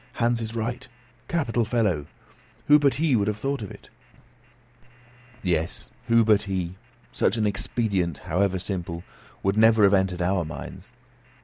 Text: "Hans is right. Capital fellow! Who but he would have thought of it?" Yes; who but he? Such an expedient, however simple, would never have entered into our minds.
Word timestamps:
"Hans 0.13 0.41
is 0.41 0.55
right. 0.55 0.87
Capital 1.27 1.63
fellow! 1.63 2.07
Who 2.65 2.79
but 2.79 2.95
he 2.95 3.15
would 3.15 3.27
have 3.27 3.37
thought 3.37 3.61
of 3.61 3.69
it?" 3.69 3.91
Yes; 5.43 5.91
who 6.07 6.25
but 6.25 6.41
he? 6.41 6.73
Such 7.11 7.37
an 7.37 7.45
expedient, 7.45 8.17
however 8.25 8.57
simple, 8.57 9.03
would 9.43 9.57
never 9.57 9.83
have 9.83 9.93
entered 9.93 10.15
into 10.19 10.25
our 10.25 10.43
minds. 10.43 10.91